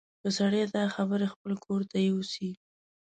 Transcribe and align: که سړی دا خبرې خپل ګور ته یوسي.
که 0.21 0.29
سړی 0.37 0.61
دا 0.75 0.83
خبرې 0.95 1.27
خپل 1.33 1.51
ګور 1.65 1.81
ته 1.91 1.97
یوسي. 2.07 2.49